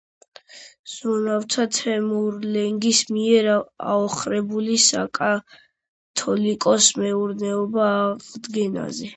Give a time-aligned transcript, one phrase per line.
[0.93, 9.09] ზრუნავდა თემურლენგის მიერ აოხრებული საკათალიკოსოს მეურნეობის აღდგენაზე.